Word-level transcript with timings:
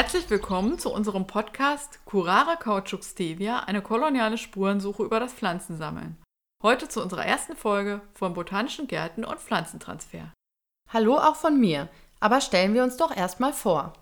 Herzlich 0.00 0.30
willkommen 0.30 0.78
zu 0.78 0.90
unserem 0.90 1.26
Podcast 1.26 2.00
Curare 2.06 2.56
Kautschuk 2.56 3.04
Stevia, 3.04 3.58
eine 3.58 3.82
koloniale 3.82 4.38
Spurensuche 4.38 5.02
über 5.02 5.20
das 5.20 5.34
Pflanzensammeln. 5.34 6.16
Heute 6.62 6.88
zu 6.88 7.02
unserer 7.02 7.26
ersten 7.26 7.54
Folge 7.54 8.00
von 8.14 8.32
Botanischen 8.32 8.86
Gärten 8.86 9.26
und 9.26 9.40
Pflanzentransfer. 9.40 10.32
Hallo 10.88 11.18
auch 11.18 11.36
von 11.36 11.60
mir, 11.60 11.90
aber 12.18 12.40
stellen 12.40 12.72
wir 12.72 12.82
uns 12.82 12.96
doch 12.96 13.14
erstmal 13.14 13.52
vor. 13.52 13.92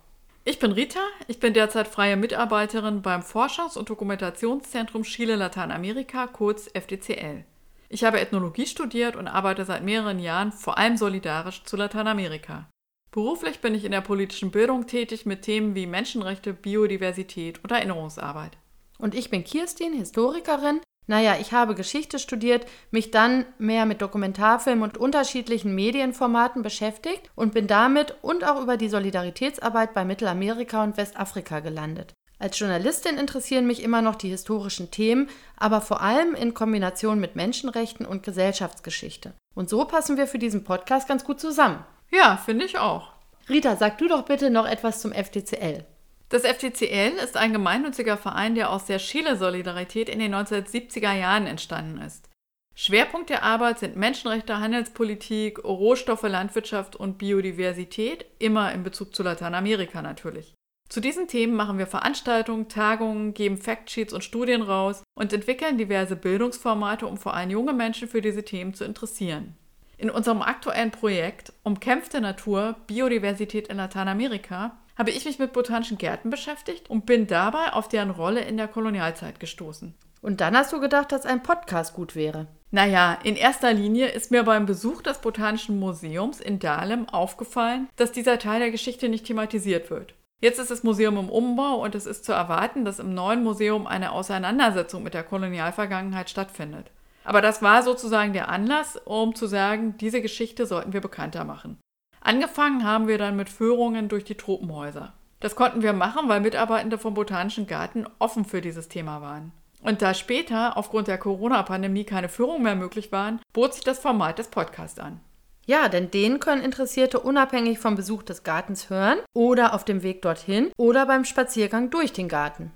Ich 0.45 0.61
bin 0.61 0.71
Rita, 0.71 1.01
ich 1.27 1.41
bin 1.41 1.53
derzeit 1.53 1.89
freie 1.89 2.17
Mitarbeiterin 2.17 3.03
beim 3.03 3.23
Forschungs- 3.23 3.77
und 3.77 3.91
Dokumentationszentrum 3.91 5.03
Chile 5.03 5.35
Lateinamerika, 5.35 6.29
kurz 6.29 6.71
FDCL. 6.75 7.45
Ich 7.89 8.05
habe 8.05 8.21
Ethnologie 8.21 8.67
studiert 8.67 9.17
und 9.17 9.27
arbeite 9.27 9.65
seit 9.65 9.83
mehreren 9.83 10.21
Jahren 10.21 10.53
vor 10.53 10.79
allem 10.79 10.97
solidarisch 10.97 11.65
zu 11.65 11.77
Lateinamerika. 11.77 12.69
Beruflich 13.19 13.59
bin 13.59 13.75
ich 13.75 13.85
in 13.85 13.91
der 13.91 14.01
politischen 14.01 14.53
Bildung 14.53 14.87
tätig 14.87 15.27
mit 15.27 15.43
Themen 15.43 15.75
wie 15.75 15.89
Menschenrechte, 15.89 16.53
Biodiversität 16.53 17.59
und 17.65 17.73
Erinnerungsarbeit. 17.73 18.57
Und 18.97 19.13
ich 19.17 19.29
bin 19.29 19.43
Kirstin, 19.43 19.93
Historikerin. 19.93 20.81
Naja, 21.09 21.37
ich 21.41 21.51
habe 21.51 21.75
Geschichte 21.75 22.21
studiert, 22.21 22.65
mich 22.93 23.11
dann 23.11 23.45
mehr 23.59 23.87
mit 23.87 24.03
Dokumentarfilmen 24.03 24.85
und 24.85 24.99
unterschiedlichen 24.99 25.75
Medienformaten 25.75 26.63
beschäftigt 26.63 27.29
und 27.35 27.55
bin 27.55 27.67
damit 27.67 28.15
und 28.23 28.45
auch 28.45 28.63
über 28.63 28.77
die 28.77 28.89
Solidaritätsarbeit 28.89 29.95
bei 29.95 30.05
Mittelamerika 30.05 30.85
und 30.85 30.97
Westafrika 30.97 31.59
gelandet. 31.59 32.15
Als 32.39 32.57
Journalistin 32.57 33.19
interessieren 33.19 33.67
mich 33.67 33.83
immer 33.83 34.01
noch 34.01 34.15
die 34.15 34.29
historischen 34.29 34.93
Themen, 34.93 35.29
aber 35.57 35.81
vor 35.81 36.03
allem 36.03 36.37
in 36.37 36.55
Kombination 36.55 37.19
mit 37.19 37.35
Menschenrechten 37.35 38.07
und 38.07 38.23
Gesellschaftsgeschichte. 38.23 39.35
Und 39.57 39.69
so 39.69 39.87
passen 39.87 40.17
wir 40.17 40.29
für 40.29 40.39
diesen 40.39 40.63
Podcast 40.63 41.09
ganz 41.09 41.25
gut 41.25 41.41
zusammen. 41.41 41.85
Ja, 42.11 42.37
finde 42.37 42.65
ich 42.65 42.79
auch. 42.79 43.13
Rita, 43.49 43.77
sag 43.77 43.99
du 43.99 44.09
doch 44.09 44.25
bitte 44.25 44.51
noch 44.51 44.67
etwas 44.67 45.01
zum 45.01 45.13
FTCL. 45.13 45.85
Das 46.29 46.43
FTCL 46.43 47.13
ist 47.23 47.37
ein 47.37 47.53
gemeinnütziger 47.53 48.19
Verein, 48.19 48.55
der 48.55 48.71
aus 48.71 48.85
der 48.85 48.99
Chile-Solidarität 48.99 50.11
in 50.11 50.19
den 50.19 50.35
1970er 50.35 51.15
Jahren 51.15 51.47
entstanden 51.47 51.99
ist. 52.03 52.29
Schwerpunkt 52.75 53.31
der 53.31 53.43
Arbeit 53.43 53.79
sind 53.79 53.97
Menschenrechte, 53.97 54.61
Handelspolitik, 54.61 55.65
Rohstoffe, 55.65 56.23
Landwirtschaft 56.23 56.95
und 56.95 57.19
Biodiversität, 57.19 58.27
immer 58.39 58.73
in 58.73 58.85
Bezug 58.85 59.15
zu 59.15 59.23
Lateinamerika 59.23 60.03
natürlich. 60.03 60.55
Zu 60.89 61.01
diesen 61.01 61.29
Themen 61.29 61.55
machen 61.55 61.79
wir 61.79 61.87
Veranstaltungen, 61.87 62.69
Tagungen, 62.69 63.35
geben 63.35 63.59
Factsheets 63.59 64.13
und 64.13 64.23
Studien 64.23 64.63
raus 64.63 65.03
und 65.15 65.33
entwickeln 65.33 65.77
diverse 65.77 66.15
Bildungsformate, 66.15 67.07
um 67.07 67.17
vor 67.17 67.35
allem 67.35 67.51
junge 67.51 67.73
Menschen 67.73 68.09
für 68.09 68.23
diese 68.23 68.45
Themen 68.45 68.75
zu 68.75 68.85
interessieren. 68.85 69.57
In 70.01 70.11
unserem 70.11 70.43
aktuellen 70.43 70.93
Projekt 70.93 71.53
Umkämpfte 71.65 72.21
Natur, 72.21 72.77
Biodiversität 72.87 73.67
in 73.67 73.79
Lateinamerika 73.79 74.79
habe 74.97 75.11
ich 75.11 75.25
mich 75.25 75.41
mit 75.41 75.53
botanischen 75.53 75.99
Gärten 75.99 76.31
beschäftigt 76.31 76.89
und 76.89 77.05
bin 77.05 77.27
dabei 77.27 77.73
auf 77.73 77.89
deren 77.89 78.11
Rolle 78.11 78.41
in 78.43 78.57
der 78.57 78.69
Kolonialzeit 78.69 79.41
gestoßen. 79.41 79.95
Und 80.23 80.41
dann 80.41 80.57
hast 80.57 80.73
du 80.73 80.81
gedacht, 80.81 81.11
dass 81.11 81.27
ein 81.27 81.43
Podcast 81.43 81.95
gut 81.95 82.15
wäre. 82.15 82.47
Naja, 82.71 83.19
in 83.25 83.35
erster 83.35 83.73
Linie 83.73 84.07
ist 84.07 84.31
mir 84.31 84.45
beim 84.45 84.67
Besuch 84.67 85.03
des 85.03 85.19
Botanischen 85.19 85.81
Museums 85.81 86.41
in 86.41 86.61
Dahlem 86.61 87.09
aufgefallen, 87.09 87.89
dass 87.97 88.13
dieser 88.13 88.39
Teil 88.39 88.61
der 88.61 88.71
Geschichte 88.71 89.09
nicht 89.09 89.27
thematisiert 89.27 89.91
wird. 89.91 90.15
Jetzt 90.41 90.61
ist 90.61 90.71
das 90.71 90.85
Museum 90.85 91.17
im 91.17 91.29
Umbau 91.29 91.83
und 91.83 91.97
es 91.97 92.07
ist 92.07 92.25
zu 92.25 92.33
erwarten, 92.33 92.85
dass 92.85 93.01
im 93.01 93.15
neuen 93.15 93.43
Museum 93.43 93.89
eine 93.89 94.13
Auseinandersetzung 94.13 95.03
mit 95.03 95.15
der 95.15 95.25
Kolonialvergangenheit 95.25 96.31
stattfindet. 96.31 96.93
Aber 97.29 97.43
das 97.43 97.61
war 97.61 97.83
sozusagen 97.83 98.33
der 98.33 98.49
Anlass, 98.49 98.97
um 99.05 99.35
zu 99.35 99.47
sagen, 99.47 99.99
diese 99.99 100.23
Geschichte 100.23 100.65
sollten 100.65 100.95
wir 100.95 101.03
bekannter 101.03 101.45
machen. 101.45 101.77
Angefangen 102.23 102.85
haben 102.85 103.07
wir 103.07 103.19
dann 103.19 103.37
mit 103.37 103.51
Führungen 103.51 104.09
durch 104.09 104.25
die 104.25 104.37
Tropenhäuser. 104.37 105.13
Das 105.39 105.55
konnten 105.55 105.83
wir 105.83 105.93
machen, 105.93 106.31
weil 106.31 106.41
Mitarbeitende 106.41 106.97
vom 106.97 107.13
Botanischen 107.13 107.67
Garten 107.67 108.07
offen 108.19 108.47
für 108.47 108.63
dieses 108.63 108.89
Thema 108.89 109.21
waren. 109.21 109.53
Und 109.83 110.01
da 110.01 110.15
später 110.15 110.79
aufgrund 110.79 111.07
der 111.07 111.19
Corona-Pandemie 111.19 112.05
keine 112.05 112.31
Führungen 112.31 112.63
mehr 112.63 112.77
möglich 112.77 113.13
waren, 113.13 113.43
bot 113.53 113.75
sich 113.75 113.85
das 113.85 113.99
Format 113.99 114.39
des 114.39 114.49
Podcasts 114.49 114.99
an. 114.99 115.21
Ja, 115.67 115.91
denn 115.91 116.11
den 116.11 116.41
können 116.41 116.63
Interessierte 116.63 117.21
unabhängig 117.21 117.79
vom 117.79 117.95
Besuch 117.95 118.23
des 118.23 118.43
Gartens 118.43 118.89
hören 118.89 119.19
oder 119.35 119.75
auf 119.75 119.85
dem 119.85 120.03
Weg 120.03 120.23
dorthin 120.23 120.71
oder 120.79 121.05
beim 121.05 121.27
Spaziergang 121.27 121.91
durch 121.91 122.15
den 122.15 122.29
Garten. 122.29 122.73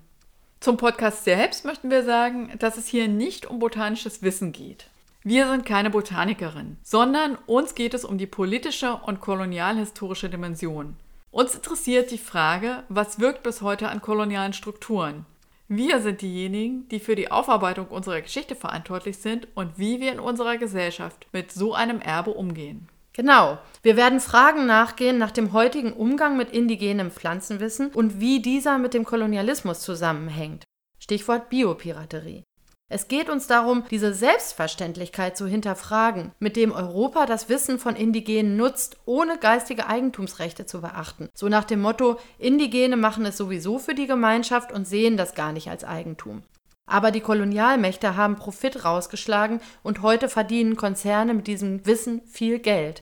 Zum 0.63 0.77
Podcast 0.77 1.25
selbst 1.25 1.65
möchten 1.65 1.91
wir 1.91 2.05
sagen, 2.05 2.53
dass 2.61 2.77
es 2.77 2.87
hier 2.87 3.09
nicht 3.09 3.47
um 3.47 3.59
botanisches 3.59 4.23
Wissen 4.23 4.53
geht. 4.53 4.87
Wir 5.25 5.49
sind 5.49 5.67
keine 5.67 5.91
Botanikerin, 5.91 6.77
sondern 6.85 7.37
uns 7.47 7.75
geht 7.75 7.95
es 7.95 8.05
um 8.05 8.17
die 8.17 8.29
politische 8.29 8.95
und 8.95 9.21
kolonialhistorische 9.21 10.31
Dimension. 10.31 10.95
Uns 11.33 11.57
interessiert 11.57 12.13
die 12.13 12.19
Frage, 12.19 12.85
was 12.89 13.19
wirkt 13.19 13.43
bis 13.43 13.61
heute 13.61 13.89
an 13.89 14.01
kolonialen 14.01 14.53
Strukturen? 14.53 15.27
Wir 15.67 16.01
sind 16.01 16.23
diejenigen, 16.23 16.89
die 16.91 17.01
für 17.01 17.17
die 17.17 17.33
Aufarbeitung 17.33 17.89
unserer 17.89 18.21
Geschichte 18.21 18.55
verantwortlich 18.55 19.19
sind 19.19 19.49
und 19.57 19.81
wie 19.81 20.01
wir 20.01 20.13
in 20.13 20.21
unserer 20.21 20.59
Gesellschaft 20.59 21.27
mit 21.33 21.51
so 21.51 21.75
einem 21.75 22.01
Erbe 22.01 22.31
umgehen. 22.31 22.87
Genau. 23.13 23.59
Wir 23.83 23.97
werden 23.97 24.21
Fragen 24.21 24.67
nachgehen 24.67 25.19
nach 25.19 25.33
dem 25.33 25.53
heutigen 25.53 25.93
Umgang 25.93 26.37
mit 26.37 26.51
indigenem 26.51 27.11
Pflanzenwissen 27.11 27.89
und 27.91 28.21
wie 28.21 28.41
dieser 28.41 28.79
mit 28.79 28.95
dem 28.95 29.05
Kolonialismus 29.05 29.81
zusammenhängt. 29.81 30.65
Stichwort 30.99 31.51
Biopiraterie. 31.51 32.45
Es 32.89 33.09
geht 33.09 33.31
uns 33.31 33.47
darum, 33.47 33.85
diese 33.91 34.13
Selbstverständlichkeit 34.13 35.35
zu 35.35 35.47
hinterfragen, 35.47 36.33
mit 36.41 36.57
dem 36.57 36.73
Europa 36.73 37.25
das 37.25 37.49
Wissen 37.49 37.79
von 37.79 37.97
Indigenen 37.97 38.59
nutzt, 38.59 38.99
ohne 39.07 39.39
geistige 39.39 39.87
Eigentumsrechte 39.87 40.67
zu 40.67 40.83
beachten. 40.83 41.31
So 41.33 41.49
nach 41.49 41.65
dem 41.65 41.81
Motto, 41.81 42.19
Indigene 42.39 42.99
machen 42.99 43.25
es 43.25 43.39
sowieso 43.39 43.79
für 43.79 43.95
die 43.95 44.07
Gemeinschaft 44.07 44.73
und 44.73 44.87
sehen 44.87 45.17
das 45.17 45.35
gar 45.35 45.53
nicht 45.53 45.71
als 45.71 45.85
Eigentum. 45.85 46.43
Aber 46.91 47.11
die 47.11 47.21
Kolonialmächte 47.21 48.17
haben 48.17 48.37
Profit 48.37 48.85
rausgeschlagen 48.85 49.61
und 49.83 50.03
heute 50.03 50.29
verdienen 50.29 50.77
Konzerne 50.77 51.35
mit 51.35 51.47
diesem 51.47 51.87
Wissen 51.87 52.23
viel 52.27 52.59
Geld. 52.59 53.01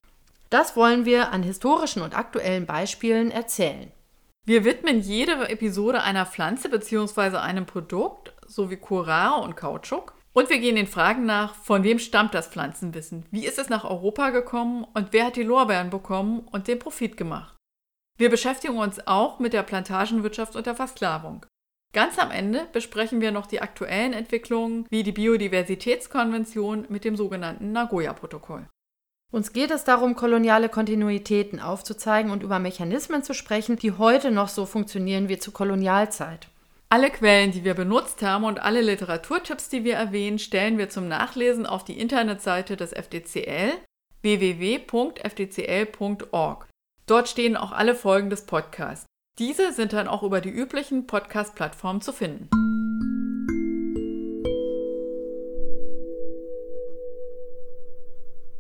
Das 0.51 0.77
wollen 0.77 1.05
wir 1.05 1.33
an 1.33 1.43
historischen 1.43 2.03
und 2.03 2.17
aktuellen 2.17 2.67
Beispielen 2.67 3.31
erzählen. 3.31 3.93
Wir 4.47 4.65
widmen 4.65 5.01
jede 5.01 5.49
Episode 5.49 6.03
einer 6.03 6.27
Pflanze 6.27 6.69
bzw. 6.69 7.37
einem 7.37 7.67
Produkt, 7.67 8.35
sowie 8.47 8.77
Curare 8.77 9.43
und 9.43 9.57
Kautschuk. 9.57 10.15
Und 10.33 10.49
wir 10.49 10.59
gehen 10.59 10.77
den 10.77 10.87
Fragen 10.87 11.25
nach, 11.27 11.55
von 11.55 11.83
wem 11.83 11.99
stammt 11.99 12.35
das 12.35 12.49
Pflanzenwissen? 12.49 13.27
Wie 13.31 13.47
ist 13.47 13.59
es 13.59 13.69
nach 13.69 13.85
Europa 13.85 14.31
gekommen 14.31 14.85
und 14.95 15.13
wer 15.13 15.27
hat 15.27 15.37
die 15.37 15.43
Lorbeeren 15.43 15.91
bekommen 15.91 16.41
und 16.51 16.69
den 16.69 16.79
Profit 16.79 17.17
gemacht? 17.17 17.57
Wir 18.17 18.31
beschäftigen 18.31 18.79
uns 18.79 19.07
auch 19.07 19.39
mit 19.39 19.53
der 19.53 19.63
Plantagenwirtschaft 19.63 20.55
und 20.55 20.67
der 20.67 20.75
Versklavung. 20.75 21.47
Ganz 21.93 22.19
am 22.19 22.31
Ende 22.31 22.69
besprechen 22.73 23.21
wir 23.21 23.33
noch 23.33 23.47
die 23.47 23.61
aktuellen 23.61 24.12
Entwicklungen 24.12 24.87
wie 24.91 25.03
die 25.03 25.11
Biodiversitätskonvention 25.12 26.87
mit 26.89 27.05
dem 27.05 27.17
sogenannten 27.17 27.73
Nagoya-Protokoll. 27.73 28.69
Uns 29.33 29.53
geht 29.53 29.71
es 29.71 29.84
darum, 29.84 30.15
koloniale 30.15 30.69
Kontinuitäten 30.69 31.61
aufzuzeigen 31.61 32.31
und 32.31 32.43
über 32.43 32.59
Mechanismen 32.59 33.23
zu 33.23 33.34
sprechen, 33.34 33.77
die 33.77 33.93
heute 33.93 34.31
noch 34.31 34.49
so 34.49 34.67
funktionieren 34.67 35.28
wie 35.28 35.39
zur 35.39 35.53
Kolonialzeit. 35.53 36.49
Alle 36.89 37.11
Quellen, 37.11 37.53
die 37.53 37.65
wir 37.65 37.75
benutzt 37.75 38.22
haben 38.22 38.45
und 38.45 38.61
alle 38.61 38.81
Literaturtipps, 38.81 39.69
die 39.69 39.84
wir 39.84 39.95
erwähnen, 39.95 40.41
stellen 40.41 40.78
wir 40.78 40.91
zum 40.91 41.07
Nachlesen 41.07 41.67
auf 41.67 41.84
die 41.84 42.01
Internetseite 42.01 42.77
des 42.77 42.93
FDCL 42.93 43.72
www.fdcl.org. 44.22 45.09
Dort 47.07 47.28
stehen 47.28 47.57
auch 47.57 47.72
alle 47.72 47.95
Folgen 47.95 48.31
des 48.31 48.47
Podcasts. 48.47 49.07
Diese 49.41 49.73
sind 49.73 49.95
dann 49.95 50.06
auch 50.06 50.23
über 50.23 50.43
die 50.43 50.51
üblichen 50.51 51.06
Podcast-Plattformen 51.06 52.03
zu 52.03 52.12
finden. 52.12 52.51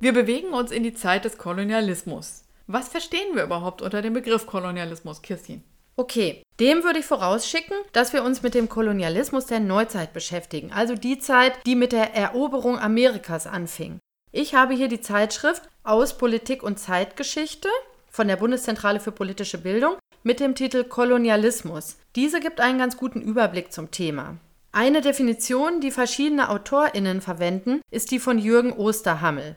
Wir 0.00 0.14
bewegen 0.14 0.54
uns 0.54 0.70
in 0.70 0.82
die 0.82 0.94
Zeit 0.94 1.26
des 1.26 1.36
Kolonialismus. 1.36 2.44
Was 2.66 2.88
verstehen 2.88 3.34
wir 3.34 3.44
überhaupt 3.44 3.82
unter 3.82 4.00
dem 4.00 4.14
Begriff 4.14 4.46
Kolonialismus, 4.46 5.20
Kirstin? 5.20 5.62
Okay, 5.96 6.42
dem 6.58 6.82
würde 6.82 7.00
ich 7.00 7.04
vorausschicken, 7.04 7.76
dass 7.92 8.14
wir 8.14 8.24
uns 8.24 8.42
mit 8.42 8.54
dem 8.54 8.70
Kolonialismus 8.70 9.44
der 9.44 9.60
Neuzeit 9.60 10.14
beschäftigen, 10.14 10.72
also 10.72 10.94
die 10.94 11.18
Zeit, 11.18 11.52
die 11.66 11.74
mit 11.74 11.92
der 11.92 12.14
Eroberung 12.14 12.78
Amerikas 12.78 13.46
anfing. 13.46 13.98
Ich 14.32 14.54
habe 14.54 14.72
hier 14.72 14.88
die 14.88 15.02
Zeitschrift 15.02 15.64
aus 15.82 16.16
Politik 16.16 16.62
und 16.62 16.78
Zeitgeschichte 16.78 17.68
von 18.08 18.28
der 18.28 18.36
Bundeszentrale 18.36 18.98
für 18.98 19.12
politische 19.12 19.58
Bildung 19.58 19.96
mit 20.22 20.40
dem 20.40 20.54
Titel 20.54 20.84
Kolonialismus. 20.84 21.96
Diese 22.16 22.40
gibt 22.40 22.60
einen 22.60 22.78
ganz 22.78 22.96
guten 22.96 23.20
Überblick 23.20 23.72
zum 23.72 23.90
Thema. 23.90 24.36
Eine 24.72 25.00
Definition, 25.00 25.80
die 25.80 25.90
verschiedene 25.90 26.48
AutorInnen 26.48 27.20
verwenden, 27.20 27.80
ist 27.90 28.10
die 28.10 28.18
von 28.18 28.38
Jürgen 28.38 28.72
Osterhammel. 28.72 29.56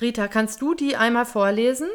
Rita, 0.00 0.28
kannst 0.28 0.62
du 0.62 0.74
die 0.74 0.96
einmal 0.96 1.26
vorlesen? 1.26 1.88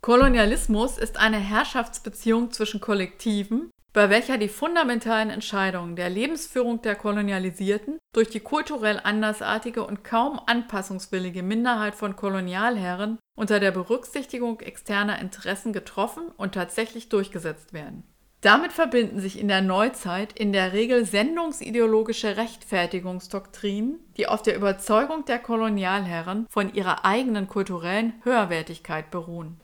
Kolonialismus 0.00 0.98
ist 0.98 1.16
eine 1.16 1.38
Herrschaftsbeziehung 1.38 2.52
zwischen 2.52 2.80
Kollektiven, 2.80 3.70
bei 3.94 4.10
welcher 4.10 4.38
die 4.38 4.48
fundamentalen 4.48 5.30
Entscheidungen 5.30 5.94
der 5.94 6.10
Lebensführung 6.10 6.82
der 6.82 6.96
Kolonialisierten 6.96 7.98
durch 8.12 8.28
die 8.28 8.40
kulturell 8.40 9.00
andersartige 9.02 9.86
und 9.86 10.02
kaum 10.02 10.40
anpassungswillige 10.44 11.44
Minderheit 11.44 11.94
von 11.94 12.16
Kolonialherren 12.16 13.18
unter 13.36 13.60
der 13.60 13.70
Berücksichtigung 13.70 14.60
externer 14.60 15.20
Interessen 15.20 15.72
getroffen 15.72 16.24
und 16.36 16.54
tatsächlich 16.54 17.08
durchgesetzt 17.08 17.72
werden. 17.72 18.02
Damit 18.40 18.72
verbinden 18.72 19.20
sich 19.20 19.38
in 19.38 19.48
der 19.48 19.62
Neuzeit 19.62 20.32
in 20.38 20.52
der 20.52 20.72
Regel 20.72 21.06
sendungsideologische 21.06 22.36
Rechtfertigungsdoktrinen, 22.36 24.00
die 24.16 24.26
auf 24.26 24.42
der 24.42 24.56
Überzeugung 24.56 25.24
der 25.24 25.38
Kolonialherren 25.38 26.46
von 26.50 26.74
ihrer 26.74 27.04
eigenen 27.04 27.46
kulturellen 27.46 28.14
Höherwertigkeit 28.24 29.10
beruhen. 29.10 29.60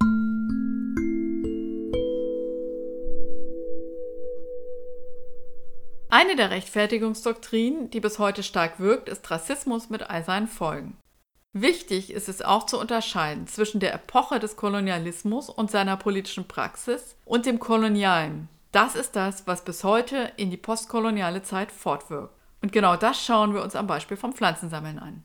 Eine 6.13 6.35
der 6.35 6.51
Rechtfertigungsdoktrinen, 6.51 7.89
die 7.91 8.01
bis 8.01 8.19
heute 8.19 8.43
stark 8.43 8.81
wirkt, 8.81 9.09
ist 9.09 9.31
Rassismus 9.31 9.91
mit 9.91 10.11
all 10.11 10.25
seinen 10.25 10.49
Folgen. 10.49 10.97
Wichtig 11.53 12.13
ist 12.13 12.29
es 12.29 12.43
auch 12.43 12.67
zu 12.67 12.81
unterscheiden 12.81 13.47
zwischen 13.47 13.79
der 13.79 13.95
Epoche 13.95 14.41
des 14.41 14.57
Kolonialismus 14.57 15.49
und 15.49 15.71
seiner 15.71 15.97
politischen 15.97 16.49
Praxis 16.49 17.15
und 17.25 17.47
dem 17.47 17.61
Kolonialen. 17.61 18.49
Das 18.73 18.97
ist 18.97 19.15
das, 19.15 19.47
was 19.47 19.65
bis 19.65 19.85
heute 19.85 20.33
in 20.37 20.51
die 20.51 20.57
postkoloniale 20.57 21.45
Zeit 21.45 21.71
fortwirkt. 21.71 22.35
Und 22.61 22.73
genau 22.73 22.97
das 22.97 23.25
schauen 23.25 23.55
wir 23.55 23.63
uns 23.63 23.77
am 23.77 23.87
Beispiel 23.87 24.17
vom 24.17 24.33
Pflanzensammeln 24.33 24.99
an. 24.99 25.23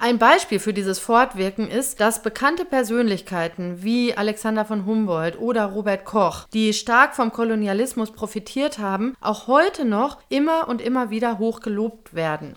Ein 0.00 0.18
Beispiel 0.18 0.60
für 0.60 0.72
dieses 0.72 1.00
Fortwirken 1.00 1.68
ist, 1.68 2.00
dass 2.00 2.22
bekannte 2.22 2.64
Persönlichkeiten 2.64 3.82
wie 3.82 4.16
Alexander 4.16 4.64
von 4.64 4.86
Humboldt 4.86 5.40
oder 5.40 5.64
Robert 5.64 6.04
Koch, 6.04 6.46
die 6.54 6.72
stark 6.72 7.16
vom 7.16 7.32
Kolonialismus 7.32 8.12
profitiert 8.12 8.78
haben, 8.78 9.16
auch 9.20 9.48
heute 9.48 9.84
noch 9.84 10.18
immer 10.28 10.68
und 10.68 10.80
immer 10.80 11.10
wieder 11.10 11.40
hoch 11.40 11.58
gelobt 11.58 12.14
werden. 12.14 12.54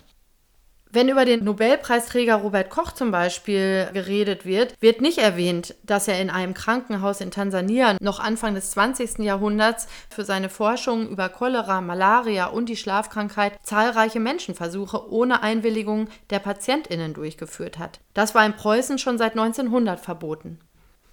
Wenn 0.93 1.07
über 1.07 1.23
den 1.23 1.45
Nobelpreisträger 1.45 2.35
Robert 2.35 2.69
Koch 2.69 2.91
zum 2.91 3.11
Beispiel 3.11 3.87
geredet 3.93 4.45
wird, 4.45 4.75
wird 4.81 4.99
nicht 4.99 5.19
erwähnt, 5.19 5.73
dass 5.83 6.09
er 6.09 6.19
in 6.19 6.29
einem 6.29 6.53
Krankenhaus 6.53 7.21
in 7.21 7.31
Tansania 7.31 7.95
noch 8.01 8.19
Anfang 8.19 8.55
des 8.55 8.71
20. 8.71 9.19
Jahrhunderts 9.19 9.87
für 10.09 10.25
seine 10.25 10.49
Forschungen 10.49 11.07
über 11.07 11.29
Cholera, 11.29 11.79
Malaria 11.79 12.47
und 12.47 12.67
die 12.67 12.75
Schlafkrankheit 12.75 13.53
zahlreiche 13.63 14.19
Menschenversuche 14.19 15.09
ohne 15.09 15.41
Einwilligung 15.41 16.09
der 16.29 16.39
Patientinnen 16.39 17.13
durchgeführt 17.13 17.79
hat. 17.79 18.01
Das 18.13 18.35
war 18.35 18.45
in 18.45 18.57
Preußen 18.57 18.97
schon 18.97 19.17
seit 19.17 19.31
1900 19.31 19.97
verboten. 19.97 20.59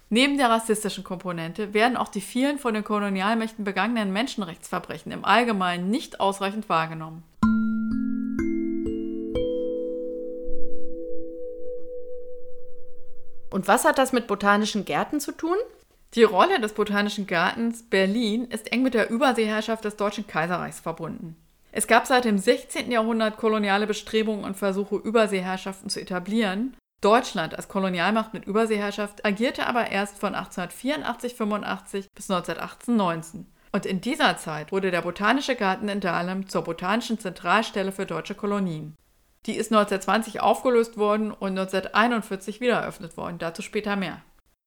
Neben 0.09 0.37
der 0.37 0.49
rassistischen 0.49 1.05
Komponente 1.05 1.73
werden 1.73 1.95
auch 1.95 2.09
die 2.09 2.19
vielen 2.19 2.59
von 2.59 2.73
den 2.73 2.83
Kolonialmächten 2.83 3.63
begangenen 3.63 4.11
Menschenrechtsverbrechen 4.11 5.13
im 5.13 5.23
Allgemeinen 5.23 5.89
nicht 5.89 6.19
ausreichend 6.19 6.67
wahrgenommen. 6.67 7.23
Und 13.49 13.67
was 13.67 13.85
hat 13.85 13.97
das 13.97 14.13
mit 14.13 14.27
botanischen 14.27 14.85
Gärten 14.85 15.19
zu 15.19 15.31
tun? 15.31 15.57
Die 16.15 16.23
Rolle 16.23 16.59
des 16.59 16.73
Botanischen 16.73 17.27
Gartens 17.27 17.83
Berlin 17.83 18.45
ist 18.45 18.71
eng 18.71 18.81
mit 18.81 18.95
der 18.95 19.09
Überseeherrschaft 19.09 19.85
des 19.85 19.95
Deutschen 19.95 20.25
Kaiserreichs 20.25 20.79
verbunden. 20.79 21.35
Es 21.71 21.85
gab 21.85 22.07
seit 22.07 22.25
dem 22.25 22.39
16. 22.39 22.91
Jahrhundert 22.91 23.37
koloniale 23.37 23.85
Bestrebungen 23.85 24.43
und 24.43 24.57
Versuche, 24.57 24.95
Überseeherrschaften 24.95 25.89
zu 25.89 26.01
etablieren. 26.01 26.75
Deutschland 27.01 27.55
als 27.55 27.67
Kolonialmacht 27.67 28.33
mit 28.33 28.45
Überseeherrschaft 28.45 29.23
agierte 29.23 29.67
aber 29.67 29.91
erst 29.91 30.17
von 30.17 30.33
1884-85 30.33 32.07
bis 32.15 32.29
1918-19. 32.29 33.45
Und 33.71 33.85
in 33.85 34.01
dieser 34.01 34.35
Zeit 34.37 34.71
wurde 34.71 34.89
der 34.89 35.03
Botanische 35.03 35.55
Garten 35.55 35.89
in 35.89 35.99
Dahlem 35.99 36.49
zur 36.49 36.63
botanischen 36.63 37.19
Zentralstelle 37.19 37.91
für 37.91 38.07
deutsche 38.07 38.33
Kolonien. 38.33 38.95
Die 39.45 39.55
ist 39.55 39.71
1920 39.71 40.41
aufgelöst 40.41 40.97
worden 40.97 41.31
und 41.31 41.57
1941 41.57 42.61
wieder 42.61 42.75
eröffnet 42.75 43.17
worden. 43.17 43.37
Dazu 43.39 43.61
später 43.61 43.95
mehr. 43.95 44.21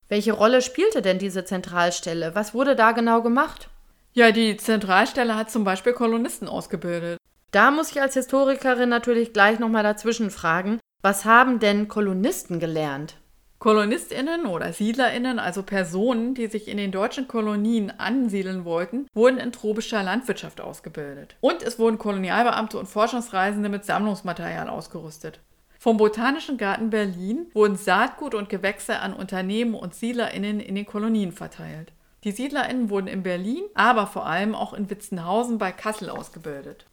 Welche 0.08 0.32
Rolle 0.32 0.62
spielte 0.62 1.02
denn 1.02 1.18
diese 1.18 1.44
Zentralstelle? 1.44 2.34
Was 2.34 2.54
wurde 2.54 2.76
da 2.76 2.92
genau 2.92 3.22
gemacht? 3.22 3.68
Ja, 4.12 4.30
die 4.30 4.56
Zentralstelle 4.56 5.36
hat 5.36 5.50
zum 5.50 5.64
Beispiel 5.64 5.94
Kolonisten 5.94 6.48
ausgebildet. 6.48 7.18
Da 7.50 7.70
muss 7.70 7.90
ich 7.90 8.00
als 8.00 8.14
Historikerin 8.14 8.88
natürlich 8.88 9.32
gleich 9.32 9.58
nochmal 9.58 9.82
dazwischen 9.82 10.30
fragen, 10.30 10.80
was 11.02 11.24
haben 11.24 11.58
denn 11.58 11.88
Kolonisten 11.88 12.60
gelernt? 12.60 13.16
KolonistInnen 13.62 14.46
oder 14.46 14.72
SiedlerInnen, 14.72 15.38
also 15.38 15.62
Personen, 15.62 16.34
die 16.34 16.48
sich 16.48 16.66
in 16.66 16.78
den 16.78 16.90
deutschen 16.90 17.28
Kolonien 17.28 17.92
ansiedeln 17.96 18.64
wollten, 18.64 19.06
wurden 19.14 19.38
in 19.38 19.52
tropischer 19.52 20.02
Landwirtschaft 20.02 20.60
ausgebildet. 20.60 21.36
Und 21.40 21.62
es 21.62 21.78
wurden 21.78 21.96
Kolonialbeamte 21.96 22.76
und 22.76 22.88
Forschungsreisende 22.88 23.68
mit 23.68 23.84
Sammlungsmaterial 23.84 24.68
ausgerüstet. 24.68 25.38
Vom 25.78 25.96
Botanischen 25.96 26.58
Garten 26.58 26.90
Berlin 26.90 27.46
wurden 27.54 27.76
Saatgut 27.76 28.34
und 28.34 28.48
Gewächse 28.48 28.98
an 28.98 29.14
Unternehmen 29.14 29.74
und 29.74 29.94
SiedlerInnen 29.94 30.58
in 30.58 30.74
den 30.74 30.84
Kolonien 30.84 31.30
verteilt. 31.30 31.92
Die 32.24 32.32
SiedlerInnen 32.32 32.90
wurden 32.90 33.06
in 33.06 33.22
Berlin, 33.22 33.62
aber 33.74 34.08
vor 34.08 34.26
allem 34.26 34.56
auch 34.56 34.72
in 34.72 34.90
Witzenhausen 34.90 35.58
bei 35.58 35.70
Kassel 35.70 36.10
ausgebildet. 36.10 36.86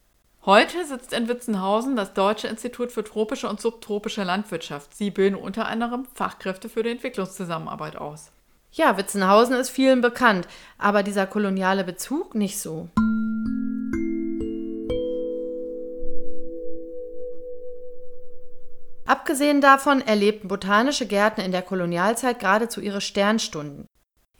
Heute 0.46 0.86
sitzt 0.86 1.12
in 1.12 1.28
Witzenhausen 1.28 1.96
das 1.96 2.14
Deutsche 2.14 2.48
Institut 2.48 2.92
für 2.92 3.04
tropische 3.04 3.46
und 3.46 3.60
subtropische 3.60 4.24
Landwirtschaft. 4.24 4.94
Sie 4.94 5.10
bilden 5.10 5.34
unter 5.34 5.66
anderem 5.66 6.06
Fachkräfte 6.14 6.70
für 6.70 6.82
die 6.82 6.88
Entwicklungszusammenarbeit 6.88 7.96
aus. 7.96 8.32
Ja, 8.72 8.96
Witzenhausen 8.96 9.54
ist 9.54 9.68
vielen 9.68 10.00
bekannt, 10.00 10.48
aber 10.78 11.02
dieser 11.02 11.26
koloniale 11.26 11.84
Bezug 11.84 12.34
nicht 12.34 12.58
so. 12.58 12.88
Abgesehen 19.04 19.60
davon 19.60 20.00
erlebten 20.00 20.48
botanische 20.48 21.06
Gärten 21.06 21.42
in 21.42 21.52
der 21.52 21.62
Kolonialzeit 21.62 22.38
geradezu 22.40 22.80
ihre 22.80 23.02
Sternstunden. 23.02 23.89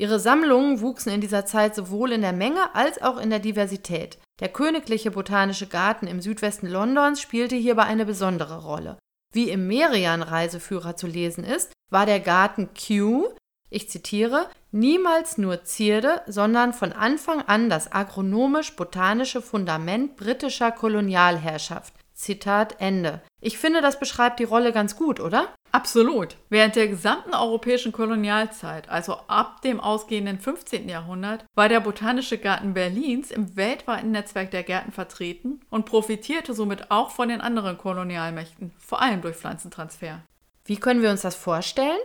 Ihre 0.01 0.19
Sammlungen 0.19 0.81
wuchsen 0.81 1.13
in 1.13 1.21
dieser 1.21 1.45
Zeit 1.45 1.75
sowohl 1.75 2.13
in 2.13 2.23
der 2.23 2.33
Menge 2.33 2.75
als 2.75 3.03
auch 3.03 3.19
in 3.19 3.29
der 3.29 3.39
Diversität. 3.39 4.17
Der 4.41 4.49
Königliche 4.49 5.11
Botanische 5.11 5.67
Garten 5.67 6.07
im 6.07 6.23
Südwesten 6.23 6.69
Londons 6.69 7.21
spielte 7.21 7.55
hierbei 7.55 7.83
eine 7.83 8.07
besondere 8.07 8.63
Rolle. 8.63 8.97
Wie 9.35 9.51
im 9.51 9.67
Merian-Reiseführer 9.67 10.97
zu 10.97 11.07
lesen 11.07 11.45
ist, 11.45 11.73
war 11.91 12.07
der 12.07 12.21
Garten 12.21 12.73
Kew, 12.73 13.29
ich 13.69 13.91
zitiere, 13.91 14.49
niemals 14.71 15.37
nur 15.37 15.65
Zierde, 15.65 16.23
sondern 16.27 16.73
von 16.73 16.93
Anfang 16.93 17.43
an 17.43 17.69
das 17.69 17.93
agronomisch-botanische 17.93 19.43
Fundament 19.43 20.17
britischer 20.17 20.73
Kolonialherrschaft. 20.73 21.93
Zitat 22.21 22.77
Ende. 22.81 23.23
Ich 23.41 23.59
finde, 23.59 23.81
das 23.81 23.99
beschreibt 23.99 24.41
die 24.41 24.45
Rolle 24.45 24.73
ganz 24.73 24.95
gut, 24.95 25.21
oder? 25.21 25.49
Absolut. 25.73 26.37
Während 26.51 26.77
der 26.77 26.89
gesamten 26.89 27.33
europäischen 27.33 27.93
Kolonialzeit, 27.93 28.89
also 28.89 29.15
ab 29.29 29.63
dem 29.63 29.81
ausgehenden 29.81 30.39
15. 30.39 30.89
Jahrhundert, 30.89 31.45
war 31.55 31.69
der 31.69 31.81
Botanische 31.81 32.39
Garten 32.39 32.75
Berlins 32.75 33.31
im 33.31 33.57
weltweiten 33.57 34.11
Netzwerk 34.11 34.51
der 34.51 34.65
Gärten 34.65 34.93
vertreten 34.93 35.61
und 35.71 35.87
profitierte 35.87 36.53
somit 36.53 36.91
auch 36.91 37.11
von 37.11 37.29
den 37.29 37.41
anderen 37.41 37.79
Kolonialmächten, 37.79 38.73
vor 38.79 39.01
allem 39.01 39.23
durch 39.23 39.37
Pflanzentransfer. 39.37 40.21
Wie 40.67 40.77
können 40.77 41.03
wir 41.03 41.11
uns 41.11 41.23
das 41.23 41.37
vorstellen? 41.37 41.99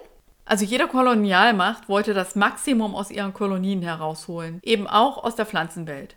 Also 0.45 0.63
jede 0.63 0.87
Kolonialmacht 0.87 1.89
wollte 1.89 2.13
das 2.13 2.35
Maximum 2.35 2.95
aus 2.95 3.11
ihren 3.11 3.33
Kolonien 3.33 3.81
herausholen, 3.81 4.59
eben 4.63 4.87
auch 4.87 5.23
aus 5.23 5.35
der 5.35 5.47
Pflanzenwelt. 5.47 6.15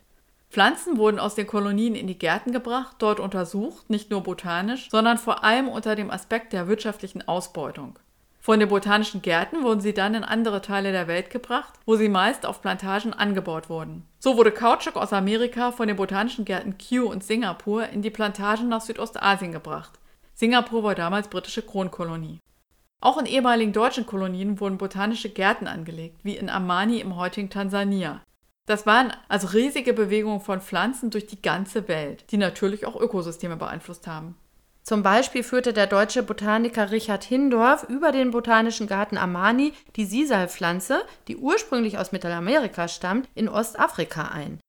Pflanzen 0.51 0.97
wurden 0.97 1.19
aus 1.19 1.35
den 1.35 1.47
Kolonien 1.47 1.95
in 1.95 2.07
die 2.07 2.19
Gärten 2.19 2.53
gebracht, 2.53 2.97
dort 3.01 3.21
untersucht, 3.21 3.91
nicht 3.91 4.11
nur 4.11 4.23
botanisch, 4.23 4.89
sondern 4.91 5.19
vor 5.19 5.45
allem 5.45 5.69
unter 5.69 5.95
dem 5.95 6.11
Aspekt 6.11 6.53
der 6.53 6.69
wirtschaftlichen 6.69 7.27
Ausbeutung. 7.29 7.99
Von 8.41 8.61
den 8.61 8.71
botanischen 8.71 9.21
Gärten 9.21 9.63
wurden 9.63 9.83
sie 9.83 9.93
dann 9.93 10.15
in 10.15 10.25
andere 10.25 10.63
Teile 10.63 10.91
der 10.91 11.07
Welt 11.07 11.29
gebracht, 11.29 11.75
wo 11.85 11.97
sie 11.97 12.09
meist 12.09 12.47
auf 12.47 12.63
Plantagen 12.63 13.13
angebaut 13.13 13.69
wurden. 13.69 14.07
So 14.21 14.39
wurde 14.39 14.53
Kautschuk 14.53 14.97
aus 14.97 15.13
Amerika 15.13 15.71
von 15.71 15.87
den 15.87 15.99
botanischen 15.99 16.47
Gärten 16.47 16.79
Kew 16.79 17.05
und 17.05 17.23
Singapur 17.23 17.87
in 17.91 18.01
die 18.01 18.09
Plantagen 18.09 18.71
nach 18.71 18.81
Südostasien 18.81 19.53
gebracht. 19.53 19.99
Singapur 20.35 20.83
war 20.83 20.95
damals 20.95 21.29
britische 21.29 21.61
Kronkolonie. 21.61 22.39
Auch 23.01 23.19
in 23.19 23.27
ehemaligen 23.27 23.75
deutschen 23.75 24.07
Kolonien 24.07 24.59
wurden 24.61 24.79
botanische 24.79 25.29
Gärten 25.29 25.67
angelegt, 25.67 26.19
wie 26.23 26.37
in 26.37 26.49
Amani 26.49 27.01
im 27.01 27.17
heutigen 27.17 27.51
Tansania. 27.51 28.23
Das 28.69 28.85
waren 28.85 29.15
also 29.29 29.47
riesige 29.47 29.95
Bewegungen 29.95 30.43
von 30.43 30.61
Pflanzen 30.61 31.09
durch 31.09 31.27
die 31.27 31.41
ganze 31.41 31.89
Welt, 31.89 32.31
die 32.31 32.37
natürlich 32.37 32.85
auch 32.85 33.01
Ökosysteme 33.01 33.57
beeinflusst 33.57 34.07
haben. 34.07 34.35
Zum 34.83 35.03
Beispiel 35.03 35.43
führte 35.43 35.73
der 35.73 35.87
deutsche 35.87 36.23
Botaniker 36.23 36.91
Richard 36.91 37.25
Hindorf 37.25 37.85
über 37.89 38.13
den 38.13 38.31
Botanischen 38.31 38.87
Garten 38.87 39.17
Amani 39.17 39.73
die 39.97 40.05
Sisalpflanze, 40.05 41.01
die 41.29 41.39
ursprünglich 41.39 41.97
aus 41.97 42.13
Mittelamerika 42.13 42.89
stammt, 42.89 43.27
in 43.35 43.49
Ostafrika 43.49 44.25
ein. 44.29 44.61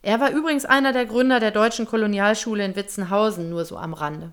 Er 0.00 0.18
war 0.18 0.30
übrigens 0.30 0.64
einer 0.64 0.94
der 0.94 1.04
Gründer 1.04 1.38
der 1.38 1.50
deutschen 1.50 1.84
Kolonialschule 1.84 2.64
in 2.64 2.74
Witzenhausen, 2.74 3.50
nur 3.50 3.66
so 3.66 3.76
am 3.76 3.92
Rande. 3.92 4.32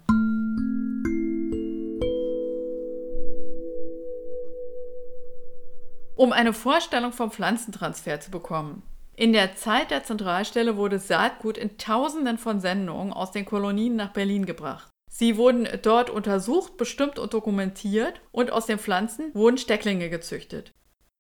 Um 6.15 6.31
eine 6.31 6.53
Vorstellung 6.53 7.11
vom 7.11 7.31
Pflanzentransfer 7.31 8.21
zu 8.21 8.31
bekommen, 8.31 8.83
In 9.19 9.33
der 9.33 9.53
Zeit 9.57 9.91
der 9.91 10.05
Zentralstelle 10.05 10.77
wurde 10.77 10.97
Saatgut 10.97 11.57
in 11.57 11.77
Tausenden 11.77 12.38
von 12.38 12.61
Sendungen 12.61 13.11
aus 13.11 13.33
den 13.33 13.43
Kolonien 13.43 13.97
nach 13.97 14.13
Berlin 14.13 14.45
gebracht. 14.45 14.89
Sie 15.11 15.35
wurden 15.35 15.67
dort 15.81 16.09
untersucht, 16.09 16.77
bestimmt 16.77 17.19
und 17.19 17.33
dokumentiert 17.33 18.21
und 18.31 18.49
aus 18.49 18.65
den 18.65 18.79
Pflanzen 18.79 19.35
wurden 19.35 19.57
Stecklinge 19.57 20.09
gezüchtet. 20.09 20.71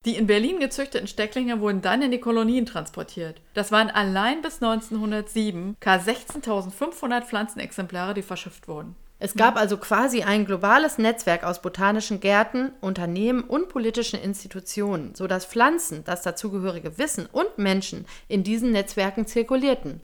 Die 0.05 0.15
in 0.15 0.27
Berlin 0.27 0.61
gezüchteten 0.61 1.07
Stecklinge 1.07 1.59
wurden 1.59 1.81
dann 1.81 2.01
in 2.01 2.11
die 2.11 2.21
Kolonien 2.21 2.65
transportiert. 2.65 3.41
Das 3.53 3.69
waren 3.73 3.89
allein 3.89 4.41
bis 4.41 4.63
1907 4.63 5.75
ca. 5.81 5.95
16.500 5.95 7.23
Pflanzenexemplare, 7.23 8.13
die 8.13 8.21
verschifft 8.21 8.69
wurden. 8.69 8.95
Es 9.21 9.35
gab 9.35 9.57
also 9.57 9.77
quasi 9.77 10.23
ein 10.23 10.45
globales 10.45 10.97
Netzwerk 10.97 11.43
aus 11.43 11.61
botanischen 11.61 12.21
Gärten, 12.21 12.71
Unternehmen 12.79 13.43
und 13.43 13.67
politischen 13.67 14.17
Institutionen, 14.19 15.13
sodass 15.13 15.45
Pflanzen, 15.45 16.05
das 16.05 16.21
dazugehörige 16.21 16.97
Wissen 16.97 17.25
und 17.25 17.57
Menschen 17.57 18.05
in 18.29 18.43
diesen 18.43 18.71
Netzwerken 18.71 19.27
zirkulierten. 19.27 20.01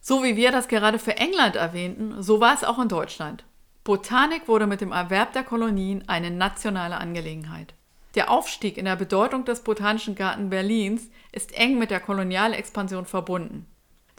So 0.00 0.24
wie 0.24 0.34
wir 0.34 0.50
das 0.50 0.66
gerade 0.66 0.98
für 0.98 1.16
England 1.16 1.54
erwähnten, 1.54 2.22
so 2.22 2.40
war 2.40 2.54
es 2.54 2.64
auch 2.64 2.80
in 2.80 2.88
Deutschland. 2.88 3.44
Botanik 3.84 4.48
wurde 4.48 4.66
mit 4.66 4.80
dem 4.80 4.92
Erwerb 4.92 5.32
der 5.32 5.44
Kolonien 5.44 6.08
eine 6.08 6.32
nationale 6.32 6.96
Angelegenheit. 6.96 7.74
Der 8.16 8.30
Aufstieg 8.30 8.76
in 8.76 8.86
der 8.86 8.96
Bedeutung 8.96 9.44
des 9.44 9.60
Botanischen 9.60 10.16
Garten 10.16 10.50
Berlins 10.50 11.08
ist 11.30 11.56
eng 11.56 11.78
mit 11.78 11.92
der 11.92 12.00
Kolonialexpansion 12.00 13.06
verbunden. 13.06 13.66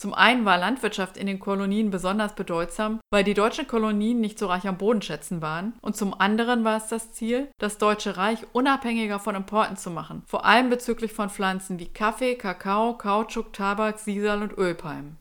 Zum 0.02 0.16
einen 0.16 0.46
war 0.46 0.58
Landwirtschaft 0.58 1.16
in 1.16 1.28
den 1.28 1.40
Kolonien 1.40 1.92
besonders 1.92 2.34
bedeutsam, 2.34 3.02
weil 3.12 3.24
die 3.24 3.36
deutschen 3.36 3.68
Kolonien 3.68 4.20
nicht 4.20 4.40
so 4.40 4.48
reich 4.48 4.68
an 4.68 4.80
Bodenschätzen 4.80 5.44
waren, 5.44 5.74
und 5.84 5.96
zum 5.96 6.20
anderen 6.20 6.64
war 6.64 6.78
es 6.78 6.88
das 6.88 7.14
Ziel, 7.14 7.52
das 7.60 7.78
Deutsche 7.78 8.18
Reich 8.18 8.40
unabhängiger 8.52 9.20
von 9.20 9.36
Importen 9.36 9.78
zu 9.78 9.92
machen, 9.92 10.24
vor 10.26 10.44
allem 10.44 10.72
bezüglich 10.72 11.14
von 11.14 11.30
Pflanzen 11.30 11.78
wie 11.78 11.88
Kaffee, 11.88 12.34
Kakao, 12.34 12.98
Kautschuk, 12.98 13.54
Tabak, 13.54 14.00
Sisal 14.00 14.42
und 14.42 14.58
Ölpalmen. 14.58 15.18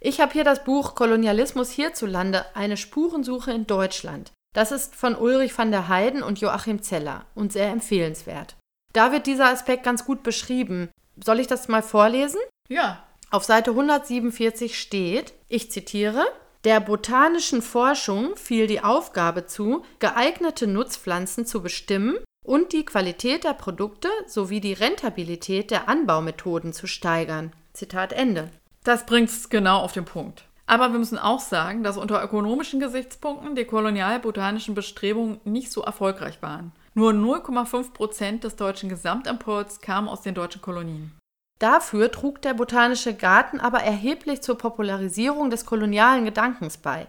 Ich 0.00 0.20
habe 0.20 0.32
hier 0.32 0.42
das 0.42 0.64
Buch 0.64 0.96
Kolonialismus 0.96 1.70
hierzulande, 1.70 2.46
eine 2.56 2.76
Spurensuche 2.76 3.52
in 3.52 3.68
Deutschland. 3.68 4.32
Das 4.56 4.72
ist 4.72 4.96
von 4.96 5.14
Ulrich 5.14 5.56
van 5.56 5.70
der 5.70 5.88
Heyden 5.88 6.24
und 6.24 6.40
Joachim 6.40 6.82
Zeller 6.82 7.26
und 7.36 7.52
sehr 7.52 7.70
empfehlenswert. 7.70 8.56
Da 8.92 9.12
wird 9.12 9.28
dieser 9.28 9.50
Aspekt 9.50 9.84
ganz 9.84 10.04
gut 10.04 10.24
beschrieben. 10.24 10.88
Soll 11.14 11.38
ich 11.38 11.46
das 11.46 11.68
mal 11.68 11.82
vorlesen? 11.84 12.40
Ja, 12.68 13.05
auf 13.36 13.44
Seite 13.44 13.72
147 13.72 14.80
steht, 14.80 15.34
ich 15.48 15.70
zitiere, 15.70 16.24
der 16.64 16.80
botanischen 16.80 17.60
Forschung 17.60 18.34
fiel 18.36 18.66
die 18.66 18.82
Aufgabe 18.82 19.46
zu, 19.46 19.84
geeignete 19.98 20.66
Nutzpflanzen 20.66 21.44
zu 21.44 21.62
bestimmen 21.62 22.16
und 22.42 22.72
die 22.72 22.86
Qualität 22.86 23.44
der 23.44 23.52
Produkte 23.52 24.08
sowie 24.26 24.62
die 24.62 24.72
Rentabilität 24.72 25.70
der 25.70 25.86
Anbaumethoden 25.86 26.72
zu 26.72 26.86
steigern. 26.86 27.52
Zitat 27.74 28.14
Ende. 28.14 28.48
Das 28.84 29.04
bringt 29.04 29.28
es 29.28 29.50
genau 29.50 29.80
auf 29.80 29.92
den 29.92 30.06
Punkt. 30.06 30.44
Aber 30.64 30.92
wir 30.92 30.98
müssen 30.98 31.18
auch 31.18 31.40
sagen, 31.40 31.84
dass 31.84 31.98
unter 31.98 32.24
ökonomischen 32.24 32.80
Gesichtspunkten 32.80 33.54
die 33.54 33.66
kolonialbotanischen 33.66 34.74
Bestrebungen 34.74 35.40
nicht 35.44 35.70
so 35.70 35.82
erfolgreich 35.82 36.40
waren. 36.40 36.72
Nur 36.94 37.12
0,5 37.12 37.92
Prozent 37.92 38.44
des 38.44 38.56
deutschen 38.56 38.88
Gesamtimports 38.88 39.82
kamen 39.82 40.08
aus 40.08 40.22
den 40.22 40.34
deutschen 40.34 40.62
Kolonien. 40.62 41.12
Dafür 41.58 42.12
trug 42.12 42.42
der 42.42 42.54
Botanische 42.54 43.14
Garten 43.14 43.60
aber 43.60 43.78
erheblich 43.78 44.42
zur 44.42 44.58
Popularisierung 44.58 45.48
des 45.50 45.64
kolonialen 45.64 46.24
Gedankens 46.24 46.76
bei. 46.76 47.08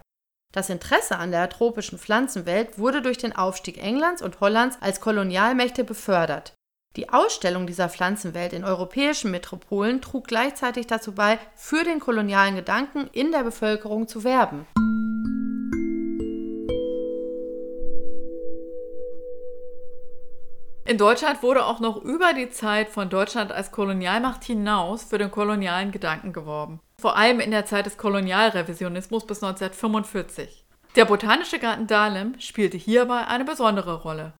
Das 0.52 0.70
Interesse 0.70 1.18
an 1.18 1.30
der 1.30 1.50
tropischen 1.50 1.98
Pflanzenwelt 1.98 2.78
wurde 2.78 3.02
durch 3.02 3.18
den 3.18 3.36
Aufstieg 3.36 3.82
Englands 3.82 4.22
und 4.22 4.40
Hollands 4.40 4.78
als 4.80 5.00
Kolonialmächte 5.00 5.84
befördert. 5.84 6.54
Die 6.96 7.10
Ausstellung 7.10 7.66
dieser 7.66 7.90
Pflanzenwelt 7.90 8.54
in 8.54 8.64
europäischen 8.64 9.30
Metropolen 9.30 10.00
trug 10.00 10.26
gleichzeitig 10.26 10.86
dazu 10.86 11.12
bei, 11.12 11.38
für 11.54 11.84
den 11.84 12.00
kolonialen 12.00 12.56
Gedanken 12.56 13.08
in 13.12 13.30
der 13.30 13.44
Bevölkerung 13.44 14.08
zu 14.08 14.24
werben. 14.24 14.66
In 20.88 20.96
Deutschland 20.96 21.42
wurde 21.42 21.66
auch 21.66 21.80
noch 21.80 22.02
über 22.02 22.32
die 22.32 22.48
Zeit 22.48 22.88
von 22.88 23.10
Deutschland 23.10 23.52
als 23.52 23.72
Kolonialmacht 23.72 24.42
hinaus 24.42 25.04
für 25.04 25.18
den 25.18 25.30
kolonialen 25.30 25.92
Gedanken 25.92 26.32
geworben. 26.32 26.80
Vor 26.98 27.14
allem 27.14 27.40
in 27.40 27.50
der 27.50 27.66
Zeit 27.66 27.84
des 27.84 27.98
Kolonialrevisionismus 27.98 29.26
bis 29.26 29.42
1945. 29.42 30.64
Der 30.96 31.04
Botanische 31.04 31.58
Garten 31.58 31.86
Dahlem 31.86 32.40
spielte 32.40 32.78
hierbei 32.78 33.26
eine 33.26 33.44
besondere 33.44 34.00
Rolle. 34.00 34.32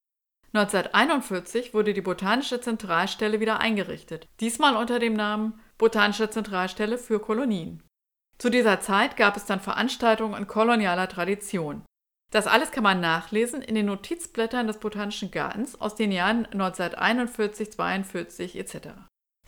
1941 0.54 1.74
wurde 1.74 1.92
die 1.92 2.00
Botanische 2.00 2.62
Zentralstelle 2.62 3.40
wieder 3.40 3.60
eingerichtet, 3.60 4.26
diesmal 4.40 4.74
unter 4.74 4.98
dem 4.98 5.12
Namen 5.12 5.60
Botanische 5.76 6.30
Zentralstelle 6.30 6.96
für 6.96 7.20
Kolonien. 7.20 7.82
Zu 8.38 8.48
dieser 8.48 8.80
Zeit 8.80 9.18
gab 9.18 9.36
es 9.36 9.44
dann 9.44 9.60
Veranstaltungen 9.60 10.38
in 10.40 10.46
kolonialer 10.46 11.10
Tradition. 11.10 11.84
Das 12.30 12.46
alles 12.46 12.70
kann 12.70 12.82
man 12.82 13.00
nachlesen 13.00 13.62
in 13.62 13.74
den 13.74 13.86
Notizblättern 13.86 14.66
des 14.66 14.78
Botanischen 14.78 15.30
Gartens 15.30 15.80
aus 15.80 15.94
den 15.94 16.12
Jahren 16.12 16.44
1941, 16.46 17.72
42 17.72 18.56
etc. 18.56 18.88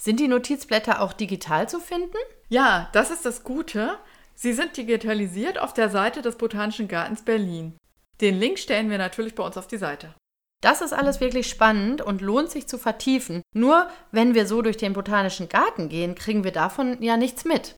Sind 0.01 0.19
die 0.19 0.29
Notizblätter 0.29 1.03
auch 1.03 1.13
digital 1.13 1.69
zu 1.69 1.79
finden? 1.79 2.17
Ja, 2.49 2.89
das 2.93 3.11
ist 3.11 3.27
das 3.27 3.45
Gute. 3.45 3.99
Sie 4.35 4.55
sind 4.55 4.79
digitalisiert 4.79 5.59
auf 5.59 5.75
der 5.75 5.91
Seite 5.91 6.23
des 6.23 6.37
Botanischen 6.37 6.89
Gartens 6.89 7.23
Berlin. 7.23 7.77
Den 8.23 8.39
Link 8.39 8.59
stellen 8.59 8.89
wir 8.89 8.97
natürlich 8.97 9.35
bei 9.35 9.45
uns 9.45 9.59
auf 9.59 9.67
die 9.67 9.77
Seite. 9.77 10.15
Das 10.63 10.81
ist 10.81 10.93
alles 10.93 11.21
wirklich 11.21 11.49
spannend 11.49 12.03
und 12.03 12.21
lohnt 12.21 12.51
sich 12.51 12.67
zu 12.67 12.79
vertiefen. 12.79 13.43
Nur 13.55 13.89
wenn 14.11 14.35
wir 14.35 14.47
so 14.47 14.63
durch 14.63 14.77
den 14.77 14.93
Botanischen 14.93 15.49
Garten 15.49 15.89
gehen, 15.89 16.15
kriegen 16.15 16.45
wir 16.45 16.53
davon 16.53 17.03
ja 17.03 17.17
nichts 17.17 17.45
mit. 17.45 17.77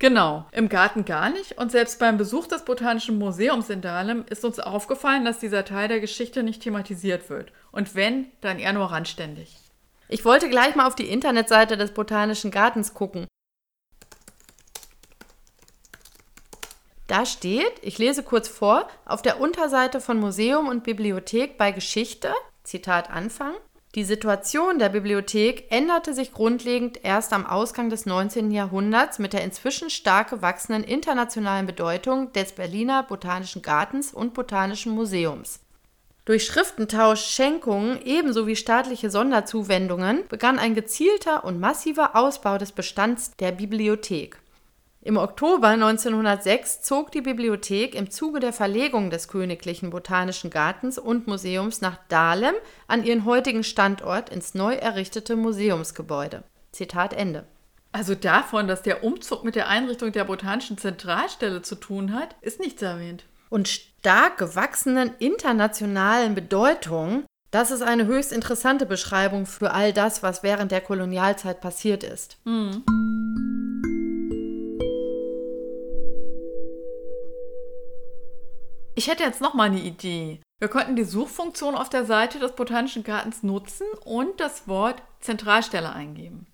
Genau, 0.00 0.46
im 0.52 0.68
Garten 0.68 1.04
gar 1.04 1.28
nicht. 1.28 1.58
Und 1.58 1.72
selbst 1.72 1.98
beim 1.98 2.18
Besuch 2.18 2.46
des 2.46 2.64
Botanischen 2.64 3.18
Museums 3.18 3.68
in 3.68 3.80
Dahlem 3.80 4.24
ist 4.30 4.44
uns 4.44 4.60
aufgefallen, 4.60 5.24
dass 5.24 5.40
dieser 5.40 5.64
Teil 5.64 5.88
der 5.88 5.98
Geschichte 5.98 6.44
nicht 6.44 6.62
thematisiert 6.62 7.28
wird. 7.30 7.52
Und 7.72 7.96
wenn, 7.96 8.30
dann 8.40 8.60
eher 8.60 8.72
nur 8.72 8.92
randständig. 8.92 9.56
Ich 10.08 10.24
wollte 10.24 10.48
gleich 10.48 10.76
mal 10.76 10.86
auf 10.86 10.94
die 10.94 11.08
Internetseite 11.08 11.76
des 11.76 11.92
Botanischen 11.92 12.52
Gartens 12.52 12.94
gucken. 12.94 13.26
Da 17.08 17.26
steht, 17.26 17.72
ich 17.82 17.98
lese 17.98 18.22
kurz 18.22 18.48
vor, 18.48 18.86
auf 19.04 19.22
der 19.22 19.40
Unterseite 19.40 20.00
von 20.00 20.20
Museum 20.20 20.68
und 20.68 20.84
Bibliothek 20.84 21.58
bei 21.58 21.72
Geschichte, 21.72 22.32
Zitat 22.62 23.10
Anfang, 23.10 23.54
die 23.94 24.04
Situation 24.04 24.78
der 24.78 24.90
Bibliothek 24.90 25.66
änderte 25.70 26.12
sich 26.12 26.34
grundlegend 26.34 27.02
erst 27.04 27.32
am 27.32 27.46
Ausgang 27.46 27.88
des 27.88 28.04
19. 28.04 28.50
Jahrhunderts 28.50 29.18
mit 29.18 29.32
der 29.32 29.42
inzwischen 29.42 29.88
stark 29.88 30.28
gewachsenen 30.28 30.84
internationalen 30.84 31.66
Bedeutung 31.66 32.30
des 32.34 32.52
Berliner 32.52 33.02
Botanischen 33.02 33.62
Gartens 33.62 34.12
und 34.12 34.34
Botanischen 34.34 34.92
Museums. 34.92 35.60
Durch 36.26 36.44
Schriftentausch, 36.44 37.24
Schenkungen 37.24 37.98
ebenso 38.04 38.46
wie 38.46 38.56
staatliche 38.56 39.08
Sonderzuwendungen 39.08 40.28
begann 40.28 40.58
ein 40.58 40.74
gezielter 40.74 41.42
und 41.44 41.58
massiver 41.58 42.14
Ausbau 42.14 42.58
des 42.58 42.72
Bestands 42.72 43.34
der 43.38 43.52
Bibliothek 43.52 44.38
im 45.08 45.16
Oktober 45.16 45.68
1906 45.68 46.82
zog 46.82 47.10
die 47.12 47.22
Bibliothek 47.22 47.94
im 47.94 48.10
Zuge 48.10 48.40
der 48.40 48.52
Verlegung 48.52 49.08
des 49.08 49.26
Königlichen 49.26 49.88
Botanischen 49.88 50.50
Gartens 50.50 50.98
und 50.98 51.26
Museums 51.26 51.80
nach 51.80 51.96
Dahlem 52.08 52.54
an 52.88 53.02
ihren 53.02 53.24
heutigen 53.24 53.64
Standort 53.64 54.28
ins 54.28 54.52
neu 54.54 54.74
errichtete 54.74 55.34
Museumsgebäude. 55.34 56.42
Zitat 56.72 57.14
Ende. 57.14 57.46
Also 57.90 58.14
davon, 58.14 58.68
dass 58.68 58.82
der 58.82 59.02
Umzug 59.02 59.44
mit 59.44 59.54
der 59.54 59.68
Einrichtung 59.68 60.12
der 60.12 60.24
Botanischen 60.24 60.76
Zentralstelle 60.76 61.62
zu 61.62 61.76
tun 61.76 62.12
hat, 62.12 62.36
ist 62.42 62.60
nichts 62.60 62.82
erwähnt. 62.82 63.24
Und 63.48 63.66
stark 63.66 64.36
gewachsenen 64.36 65.12
internationalen 65.20 66.34
Bedeutung, 66.34 67.24
das 67.50 67.70
ist 67.70 67.80
eine 67.80 68.04
höchst 68.04 68.30
interessante 68.30 68.84
Beschreibung 68.84 69.46
für 69.46 69.70
all 69.70 69.94
das, 69.94 70.22
was 70.22 70.42
während 70.42 70.70
der 70.70 70.82
Kolonialzeit 70.82 71.62
passiert 71.62 72.04
ist. 72.04 72.36
Mhm. 72.44 72.84
Ich 78.98 79.06
hätte 79.06 79.22
jetzt 79.22 79.40
noch 79.40 79.54
mal 79.54 79.68
eine 79.68 79.78
Idee. 79.78 80.40
Wir 80.58 80.66
könnten 80.66 80.96
die 80.96 81.04
Suchfunktion 81.04 81.76
auf 81.76 81.88
der 81.88 82.04
Seite 82.04 82.40
des 82.40 82.50
Botanischen 82.56 83.04
Gartens 83.04 83.44
nutzen 83.44 83.86
und 84.04 84.40
das 84.40 84.66
Wort 84.66 85.00
Zentralstelle 85.20 85.92
eingeben. 85.92 86.48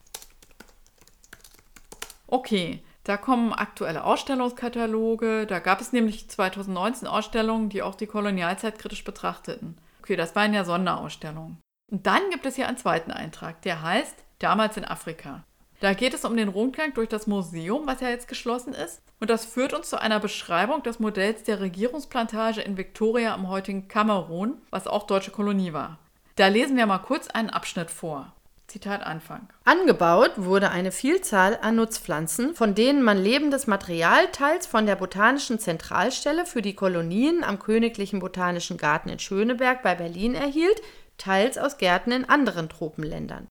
Okay, 2.26 2.82
da 3.02 3.16
kommen 3.16 3.54
aktuelle 3.54 4.04
Ausstellungskataloge. 4.04 5.46
Da 5.46 5.58
gab 5.58 5.80
es 5.80 5.94
nämlich 5.94 6.28
2019 6.28 7.08
Ausstellungen, 7.08 7.70
die 7.70 7.80
auch 7.80 7.94
die 7.94 8.06
Kolonialzeit 8.06 8.78
kritisch 8.78 9.04
betrachteten. 9.04 9.78
Okay, 10.00 10.14
das 10.14 10.36
waren 10.36 10.52
ja 10.52 10.66
Sonderausstellungen. 10.66 11.62
Und 11.90 12.06
dann 12.06 12.28
gibt 12.28 12.44
es 12.44 12.56
hier 12.56 12.68
einen 12.68 12.76
zweiten 12.76 13.10
Eintrag, 13.10 13.62
der 13.62 13.80
heißt 13.80 14.16
Damals 14.38 14.76
in 14.76 14.84
Afrika. 14.84 15.44
Da 15.84 15.92
geht 15.92 16.14
es 16.14 16.24
um 16.24 16.34
den 16.34 16.48
Rundgang 16.48 16.94
durch 16.94 17.10
das 17.10 17.26
Museum, 17.26 17.82
was 17.84 18.00
ja 18.00 18.08
jetzt 18.08 18.26
geschlossen 18.26 18.72
ist. 18.72 19.02
Und 19.20 19.28
das 19.28 19.44
führt 19.44 19.74
uns 19.74 19.90
zu 19.90 20.00
einer 20.00 20.18
Beschreibung 20.18 20.82
des 20.82 20.98
Modells 20.98 21.42
der 21.42 21.60
Regierungsplantage 21.60 22.62
in 22.62 22.78
Victoria 22.78 23.34
im 23.34 23.50
heutigen 23.50 23.86
Kamerun, 23.86 24.54
was 24.70 24.86
auch 24.86 25.06
deutsche 25.06 25.30
Kolonie 25.30 25.74
war. 25.74 25.98
Da 26.36 26.48
lesen 26.48 26.78
wir 26.78 26.86
mal 26.86 27.00
kurz 27.00 27.28
einen 27.28 27.50
Abschnitt 27.50 27.90
vor. 27.90 28.32
Zitat 28.66 29.02
Anfang. 29.02 29.46
Angebaut 29.64 30.30
wurde 30.36 30.70
eine 30.70 30.90
Vielzahl 30.90 31.58
an 31.60 31.76
Nutzpflanzen, 31.76 32.54
von 32.54 32.74
denen 32.74 33.02
man 33.02 33.22
lebendes 33.22 33.66
Material 33.66 34.28
teils 34.28 34.66
von 34.66 34.86
der 34.86 34.96
Botanischen 34.96 35.58
Zentralstelle 35.58 36.46
für 36.46 36.62
die 36.62 36.74
Kolonien 36.74 37.44
am 37.44 37.58
Königlichen 37.58 38.20
Botanischen 38.20 38.78
Garten 38.78 39.10
in 39.10 39.18
Schöneberg 39.18 39.82
bei 39.82 39.94
Berlin 39.94 40.34
erhielt, 40.34 40.80
teils 41.18 41.58
aus 41.58 41.76
Gärten 41.76 42.10
in 42.10 42.24
anderen 42.24 42.70
Tropenländern. 42.70 43.48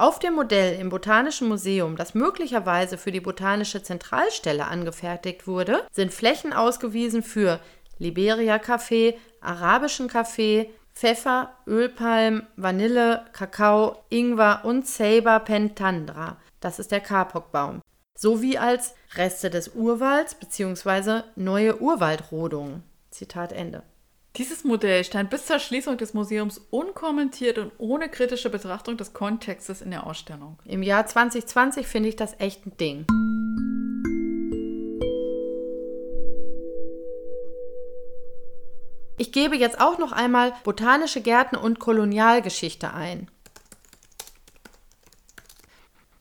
Auf 0.00 0.18
dem 0.18 0.32
Modell 0.32 0.80
im 0.80 0.88
Botanischen 0.88 1.46
Museum, 1.46 1.94
das 1.94 2.14
möglicherweise 2.14 2.96
für 2.96 3.12
die 3.12 3.20
Botanische 3.20 3.82
Zentralstelle 3.82 4.66
angefertigt 4.66 5.46
wurde, 5.46 5.86
sind 5.92 6.14
Flächen 6.14 6.54
ausgewiesen 6.54 7.22
für 7.22 7.60
Liberia-Kaffee, 7.98 9.18
arabischen 9.42 10.08
Kaffee, 10.08 10.70
Pfeffer, 10.94 11.50
Ölpalm, 11.66 12.46
Vanille, 12.56 13.26
Kakao, 13.34 14.02
Ingwer 14.08 14.62
und 14.64 14.86
Ceiba 14.86 15.38
pentandra, 15.38 16.38
das 16.60 16.78
ist 16.78 16.92
der 16.92 17.00
Kapokbaum, 17.00 17.82
sowie 18.14 18.56
als 18.56 18.94
Reste 19.16 19.50
des 19.50 19.68
Urwalds 19.74 20.34
bzw. 20.34 21.24
neue 21.36 21.78
Urwaldrodungen. 21.78 22.84
Zitat 23.10 23.52
Ende. 23.52 23.82
Dieses 24.36 24.62
Modell 24.62 25.02
stand 25.02 25.28
bis 25.28 25.46
zur 25.46 25.58
Schließung 25.58 25.96
des 25.96 26.14
Museums 26.14 26.60
unkommentiert 26.70 27.58
und 27.58 27.72
ohne 27.78 28.08
kritische 28.08 28.48
Betrachtung 28.48 28.96
des 28.96 29.12
Kontextes 29.12 29.82
in 29.82 29.90
der 29.90 30.06
Ausstellung. 30.06 30.56
Im 30.64 30.84
Jahr 30.84 31.04
2020 31.04 31.86
finde 31.86 32.10
ich 32.10 32.16
das 32.16 32.38
echt 32.38 32.64
ein 32.64 32.76
Ding. 32.76 33.06
Ich 39.18 39.32
gebe 39.32 39.56
jetzt 39.56 39.80
auch 39.80 39.98
noch 39.98 40.12
einmal 40.12 40.54
botanische 40.62 41.20
Gärten 41.20 41.56
und 41.56 41.80
Kolonialgeschichte 41.80 42.94
ein. 42.94 43.28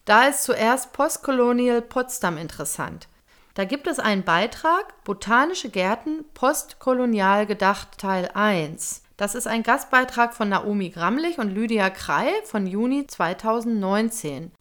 Da 0.05 0.27
ist 0.27 0.43
zuerst 0.43 0.93
Postcolonial 0.93 1.83
Potsdam 1.83 2.37
interessant. 2.37 3.07
Da 3.53 3.65
gibt 3.65 3.87
es 3.87 3.99
einen 3.99 4.23
Beitrag 4.23 5.03
Botanische 5.03 5.69
Gärten 5.69 6.25
postkolonial 6.33 7.45
gedacht 7.45 7.97
Teil 7.97 8.29
1. 8.33 9.03
Das 9.17 9.35
ist 9.35 9.47
ein 9.47 9.63
Gastbeitrag 9.63 10.33
von 10.33 10.49
Naomi 10.49 10.89
Gramlich 10.89 11.39
und 11.39 11.49
Lydia 11.49 11.89
Krei 11.89 12.31
von 12.45 12.67
Juni 12.67 13.05
2019. 13.05 14.51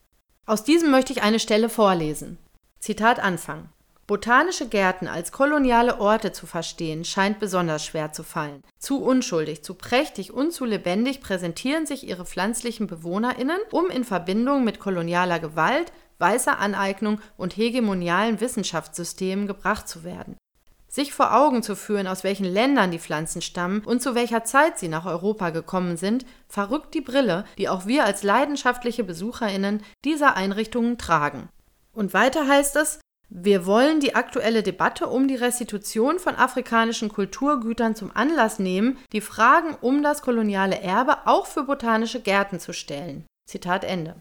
Aus 0.46 0.64
diesem 0.64 0.90
möchte 0.90 1.12
ich 1.12 1.22
eine 1.22 1.38
Stelle 1.38 1.68
vorlesen. 1.68 2.38
Zitat 2.80 3.20
Anfang. 3.20 3.68
Botanische 4.08 4.66
Gärten 4.66 5.06
als 5.06 5.32
koloniale 5.32 6.00
Orte 6.00 6.32
zu 6.32 6.46
verstehen, 6.46 7.04
scheint 7.04 7.38
besonders 7.40 7.84
schwer 7.84 8.12
zu 8.14 8.22
fallen. 8.22 8.64
Zu 8.78 9.02
unschuldig, 9.02 9.62
zu 9.62 9.74
prächtig 9.74 10.32
und 10.32 10.52
zu 10.52 10.64
lebendig 10.64 11.20
präsentieren 11.20 11.84
sich 11.84 12.08
ihre 12.08 12.24
pflanzlichen 12.24 12.86
BewohnerInnen, 12.86 13.58
um 13.70 13.90
in 13.90 14.04
Verbindung 14.04 14.64
mit 14.64 14.80
kolonialer 14.80 15.40
Gewalt, 15.40 15.92
weißer 16.18 16.58
Aneignung 16.58 17.20
und 17.36 17.56
hegemonialen 17.56 18.40
Wissenschaftssystemen 18.40 19.46
gebracht 19.46 19.88
zu 19.88 20.04
werden. 20.04 20.36
Sich 20.90 21.12
vor 21.12 21.34
Augen 21.34 21.62
zu 21.62 21.76
führen, 21.76 22.06
aus 22.06 22.24
welchen 22.24 22.46
Ländern 22.46 22.90
die 22.90 22.98
Pflanzen 22.98 23.42
stammen 23.42 23.82
und 23.84 24.02
zu 24.02 24.14
welcher 24.14 24.44
Zeit 24.44 24.78
sie 24.78 24.88
nach 24.88 25.04
Europa 25.04 25.50
gekommen 25.50 25.98
sind, 25.98 26.24
verrückt 26.48 26.94
die 26.94 27.02
Brille, 27.02 27.44
die 27.58 27.68
auch 27.68 27.86
wir 27.86 28.04
als 28.04 28.22
leidenschaftliche 28.22 29.04
BesucherInnen 29.04 29.82
dieser 30.04 30.34
Einrichtungen 30.36 30.96
tragen. 30.96 31.50
Und 31.92 32.14
weiter 32.14 32.48
heißt 32.48 32.76
es, 32.76 33.00
wir 33.30 33.66
wollen 33.66 34.00
die 34.00 34.14
aktuelle 34.14 34.62
Debatte 34.62 35.06
um 35.08 35.28
die 35.28 35.34
Restitution 35.34 36.18
von 36.18 36.34
afrikanischen 36.34 37.10
Kulturgütern 37.10 37.94
zum 37.94 38.10
Anlass 38.14 38.58
nehmen, 38.58 38.96
die 39.12 39.20
Fragen 39.20 39.76
um 39.82 40.02
das 40.02 40.22
koloniale 40.22 40.80
Erbe 40.80 41.26
auch 41.26 41.46
für 41.46 41.64
botanische 41.64 42.20
Gärten 42.20 42.58
zu 42.58 42.72
stellen. 42.72 43.26
Zitat 43.46 43.84
Ende. 43.84 44.14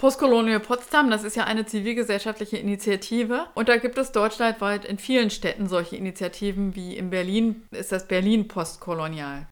Postkolonial 0.00 0.60
Potsdam, 0.60 1.10
das 1.10 1.24
ist 1.24 1.36
ja 1.36 1.44
eine 1.44 1.66
zivilgesellschaftliche 1.66 2.56
Initiative 2.56 3.48
und 3.54 3.68
da 3.68 3.76
gibt 3.76 3.98
es 3.98 4.12
deutschlandweit 4.12 4.86
in 4.86 4.96
vielen 4.96 5.28
Städten 5.28 5.68
solche 5.68 5.96
Initiativen, 5.96 6.74
wie 6.74 6.96
in 6.96 7.10
Berlin 7.10 7.66
ist 7.70 7.92
das 7.92 8.08
Berlin 8.08 8.48
Postkolonial. 8.48 9.46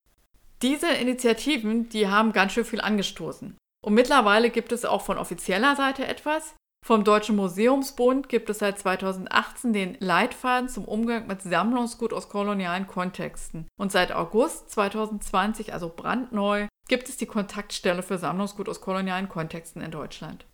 Diese 0.62 0.90
Initiativen, 0.90 1.90
die 1.90 2.08
haben 2.08 2.32
ganz 2.32 2.52
schön 2.54 2.64
viel 2.64 2.80
angestoßen. 2.80 3.58
Und 3.84 3.92
mittlerweile 3.92 4.48
gibt 4.48 4.72
es 4.72 4.86
auch 4.86 5.02
von 5.02 5.18
offizieller 5.18 5.76
Seite 5.76 6.06
etwas. 6.06 6.54
Vom 6.84 7.04
Deutschen 7.04 7.36
Museumsbund 7.36 8.28
gibt 8.28 8.48
es 8.48 8.60
seit 8.60 8.78
2018 8.78 9.72
den 9.72 9.96
Leitfaden 10.00 10.68
zum 10.68 10.86
Umgang 10.86 11.26
mit 11.26 11.42
Sammlungsgut 11.42 12.12
aus 12.14 12.28
kolonialen 12.30 12.86
Kontexten. 12.86 13.66
Und 13.78 13.92
seit 13.92 14.12
August 14.12 14.70
2020, 14.70 15.74
also 15.74 15.92
brandneu, 15.94 16.66
gibt 16.88 17.08
es 17.08 17.18
die 17.18 17.26
Kontaktstelle 17.26 18.02
für 18.02 18.16
Sammlungsgut 18.16 18.68
aus 18.68 18.80
kolonialen 18.80 19.28
Kontexten 19.28 19.82
in 19.82 19.90
Deutschland. 19.90 20.46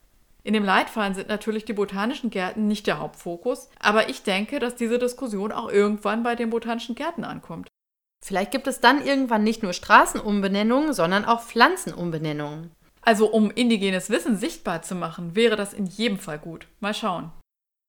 In 0.42 0.52
dem 0.52 0.64
Leitfaden 0.64 1.14
sind 1.14 1.28
natürlich 1.28 1.64
die 1.64 1.72
botanischen 1.72 2.30
Gärten 2.30 2.66
nicht 2.66 2.86
der 2.86 2.98
Hauptfokus, 2.98 3.70
aber 3.78 4.10
ich 4.10 4.24
denke, 4.24 4.58
dass 4.58 4.74
diese 4.74 4.98
Diskussion 4.98 5.52
auch 5.52 5.70
irgendwann 5.70 6.22
bei 6.22 6.34
den 6.34 6.50
botanischen 6.50 6.94
Gärten 6.94 7.24
ankommt. 7.24 7.68
Vielleicht 8.22 8.50
gibt 8.50 8.66
es 8.66 8.80
dann 8.80 9.04
irgendwann 9.04 9.44
nicht 9.44 9.62
nur 9.62 9.72
Straßenumbenennungen, 9.72 10.92
sondern 10.92 11.24
auch 11.24 11.42
Pflanzenumbenennungen. 11.42 12.72
Also 13.04 13.26
um 13.30 13.50
indigenes 13.50 14.08
Wissen 14.10 14.36
sichtbar 14.36 14.82
zu 14.82 14.94
machen, 14.94 15.36
wäre 15.36 15.56
das 15.56 15.72
in 15.72 15.86
jedem 15.86 16.18
Fall 16.18 16.38
gut. 16.38 16.66
Mal 16.80 16.94
schauen. 16.94 17.30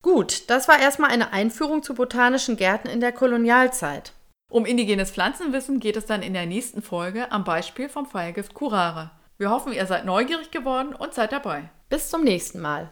Gut, 0.03 0.49
das 0.49 0.67
war 0.67 0.79
erstmal 0.79 1.09
eine 1.09 1.33
Einführung 1.33 1.81
zu 1.81 1.95
botanischen 1.95 2.57
Gärten 2.57 2.89
in 2.89 2.99
der 2.99 3.11
Kolonialzeit. 3.11 4.13
Um 4.51 4.65
indigenes 4.65 5.11
Pflanzenwissen 5.11 5.79
geht 5.79 5.97
es 5.97 6.05
dann 6.05 6.21
in 6.21 6.33
der 6.33 6.45
nächsten 6.45 6.81
Folge 6.81 7.31
am 7.31 7.43
Beispiel 7.43 7.89
vom 7.89 8.05
Pfeilgift 8.05 8.53
Curare. 8.53 9.11
Wir 9.37 9.49
hoffen, 9.49 9.73
ihr 9.73 9.85
seid 9.85 10.05
neugierig 10.05 10.51
geworden 10.51 10.93
und 10.93 11.13
seid 11.13 11.31
dabei. 11.31 11.69
Bis 11.89 12.09
zum 12.09 12.23
nächsten 12.23 12.61
Mal. 12.61 12.91